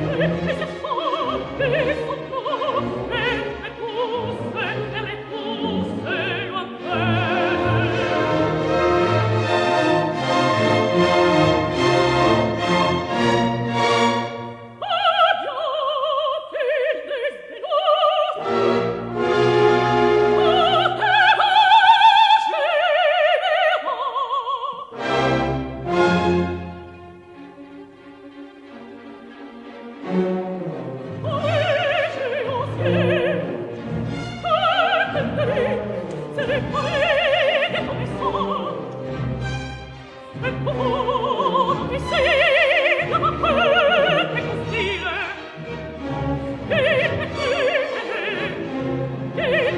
Yeah. 0.00 0.39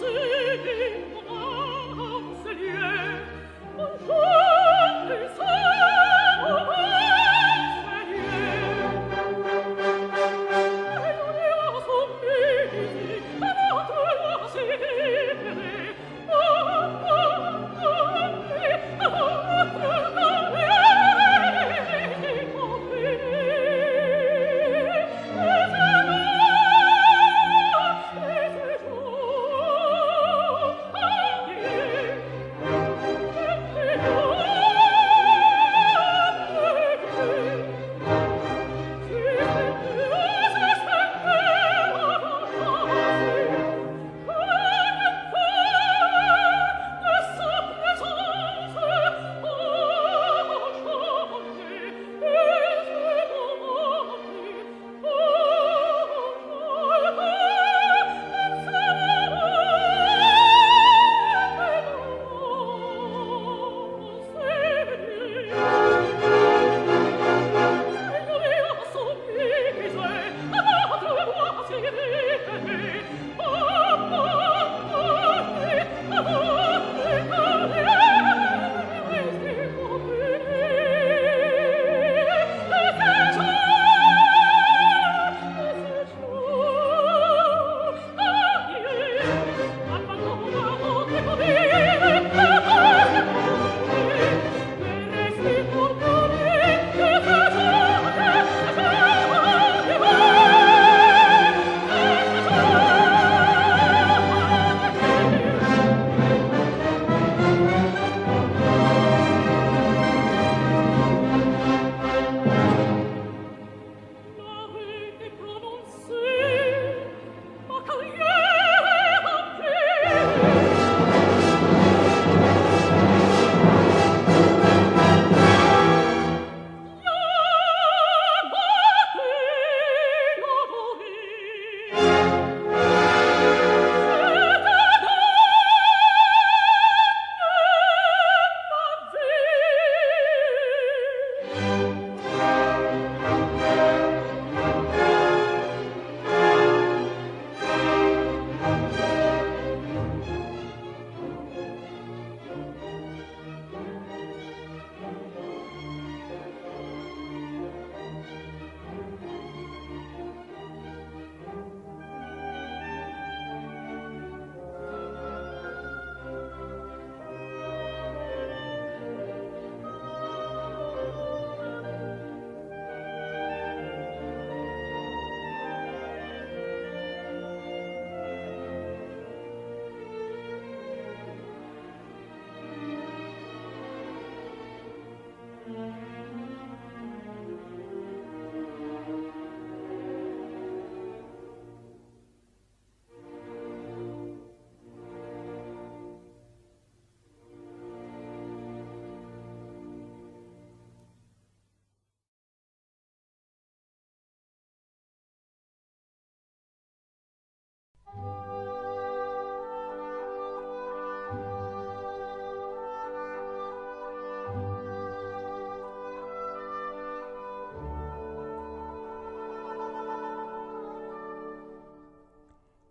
see. 0.00 0.39